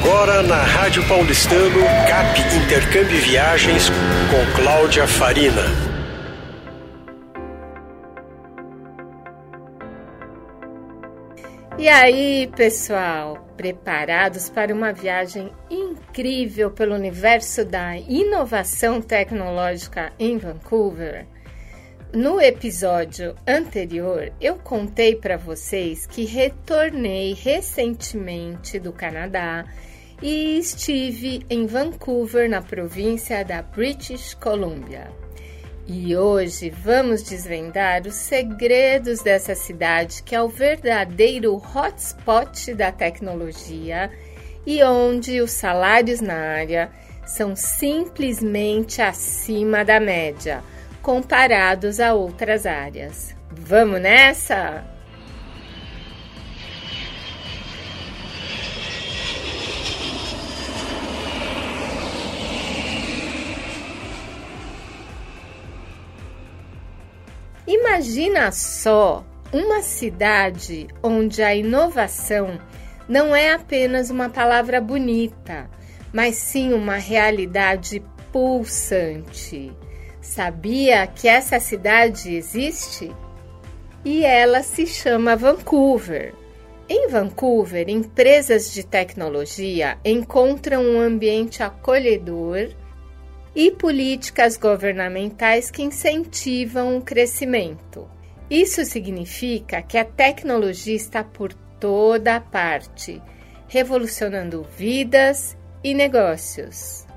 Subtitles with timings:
[0.00, 3.90] Agora na Rádio Paulistano, CAP Intercâmbio Viagens
[4.30, 5.62] com Cláudia Farina.
[11.76, 21.26] E aí, pessoal, preparados para uma viagem incrível pelo universo da inovação tecnológica em Vancouver?
[22.12, 29.66] No episódio anterior, eu contei para vocês que retornei recentemente do Canadá
[30.22, 35.12] e estive em Vancouver, na província da British Columbia.
[35.86, 44.10] E hoje vamos desvendar os segredos dessa cidade que é o verdadeiro hotspot da tecnologia
[44.66, 46.90] e onde os salários na área
[47.26, 50.64] são simplesmente acima da média
[51.08, 53.34] comparados a outras áreas.
[53.50, 54.84] Vamos nessa?
[67.66, 72.60] Imagina só uma cidade onde a inovação
[73.08, 75.70] não é apenas uma palavra bonita,
[76.12, 79.74] mas sim uma realidade pulsante.
[80.20, 83.10] Sabia que essa cidade existe?
[84.04, 86.34] E ela se chama Vancouver.
[86.88, 92.70] Em Vancouver, empresas de tecnologia encontram um ambiente acolhedor
[93.54, 98.08] e políticas governamentais que incentivam o crescimento.
[98.50, 103.20] Isso significa que a tecnologia está por toda a parte,
[103.68, 107.07] revolucionando vidas e negócios.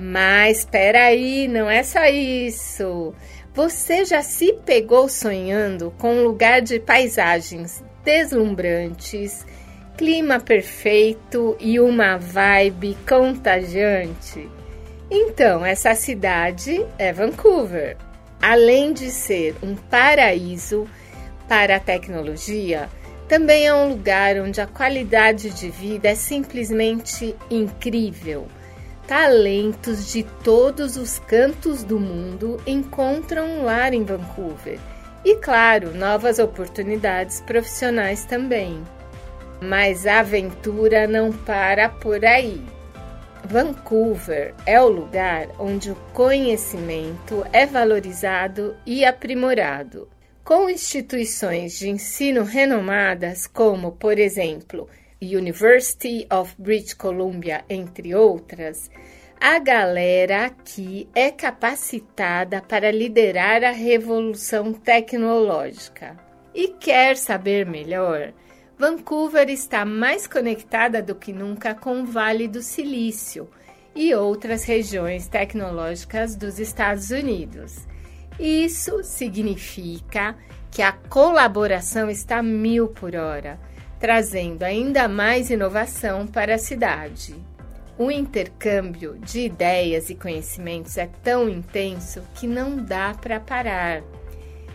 [0.00, 3.14] Mas espera aí, não é só isso.
[3.52, 9.44] Você já se pegou sonhando com um lugar de paisagens deslumbrantes,
[9.98, 14.48] clima perfeito e uma vibe contagiante?
[15.10, 17.98] Então, essa cidade é Vancouver.
[18.40, 20.88] Além de ser um paraíso
[21.46, 22.88] para a tecnologia,
[23.28, 28.48] também é um lugar onde a qualidade de vida é simplesmente incrível
[29.10, 34.78] talentos de todos os cantos do mundo encontram um lar em Vancouver.
[35.24, 38.80] E claro, novas oportunidades profissionais também.
[39.60, 42.64] Mas a aventura não para por aí.
[43.44, 50.08] Vancouver é o lugar onde o conhecimento é valorizado e aprimorado.
[50.44, 54.88] Com instituições de ensino renomadas, como, por exemplo,
[55.22, 58.90] University of British Columbia, entre outras,
[59.38, 66.16] a galera aqui é capacitada para liderar a revolução tecnológica.
[66.54, 68.32] E quer saber melhor?
[68.78, 73.48] Vancouver está mais conectada do que nunca com o Vale do Silício
[73.94, 77.86] e outras regiões tecnológicas dos Estados Unidos.
[78.38, 80.34] Isso significa
[80.70, 83.60] que a colaboração está mil por hora
[84.00, 87.34] trazendo ainda mais inovação para a cidade.
[87.98, 94.02] O intercâmbio de ideias e conhecimentos é tão intenso que não dá para parar.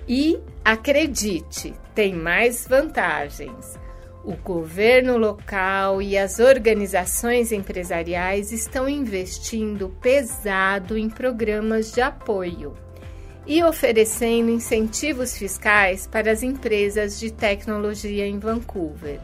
[0.07, 3.79] E acredite, tem mais vantagens.
[4.23, 12.84] O governo local e as organizações empresariais estão investindo pesado em programas de apoio
[13.47, 19.19] e oferecendo incentivos fiscais para as empresas de tecnologia em Vancouver.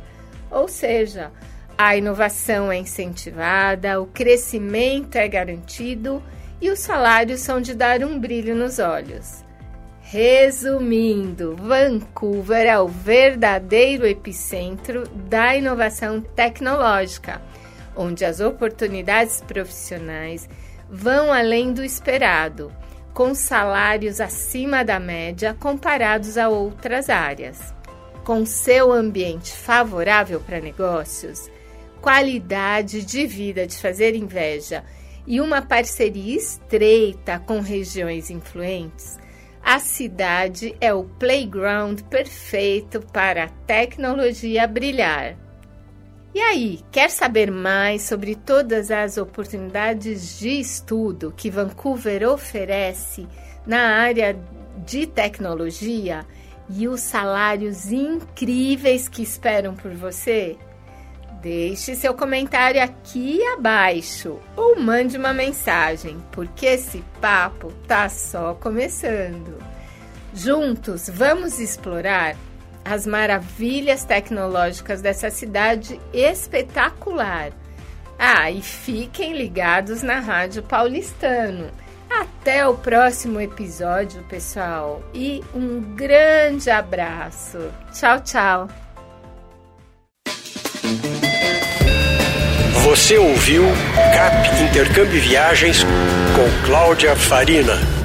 [0.50, 1.32] Ou seja,
[1.78, 6.22] a inovação é incentivada, o crescimento é garantido
[6.62, 9.44] e os salários são de dar um brilho nos olhos.
[10.02, 17.42] Resumindo, Vancouver é o verdadeiro epicentro da inovação tecnológica,
[17.96, 20.48] onde as oportunidades profissionais
[20.90, 22.72] vão além do esperado
[23.14, 27.74] com salários acima da média comparados a outras áreas.
[28.24, 31.50] Com seu ambiente favorável para negócios,
[32.02, 34.84] qualidade de vida de fazer inveja
[35.26, 39.20] e uma parceria estreita com regiões influentes,
[39.64, 45.38] a cidade é o playground perfeito para a tecnologia brilhar.
[46.34, 53.28] E aí, quer saber mais sobre todas as oportunidades de estudo que Vancouver oferece
[53.68, 54.40] na área
[54.86, 56.26] de tecnologia
[56.70, 60.58] e os salários incríveis que esperam por você?
[61.42, 69.58] Deixe seu comentário aqui abaixo ou mande uma mensagem, porque esse papo tá só começando.
[70.34, 72.38] Juntos vamos explorar
[72.84, 77.52] as maravilhas tecnológicas dessa cidade espetacular.
[78.18, 81.72] Ah, e fiquem ligados na Rádio Paulistano.
[82.10, 87.58] Até o próximo episódio, pessoal, e um grande abraço.
[87.94, 88.68] Tchau, tchau.
[92.84, 93.64] Você ouviu
[94.14, 98.01] CAP Intercâmbio Viagens com Cláudia Farina.